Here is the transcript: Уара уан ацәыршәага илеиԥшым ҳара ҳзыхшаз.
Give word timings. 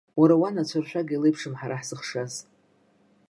Уара 0.19 0.35
уан 0.41 0.55
ацәыршәага 0.61 1.13
илеиԥшым 1.15 1.53
ҳара 1.59 1.79
ҳзыхшаз. 1.81 2.33